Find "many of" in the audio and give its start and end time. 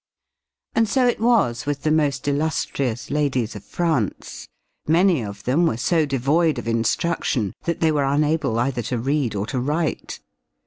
4.87-5.43